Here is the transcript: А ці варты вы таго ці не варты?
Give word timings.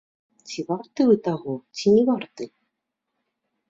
А 0.37 0.47
ці 0.47 0.65
варты 0.69 1.01
вы 1.11 1.19
таго 1.29 1.53
ці 1.79 1.87
не 1.99 2.03
варты? 2.11 2.53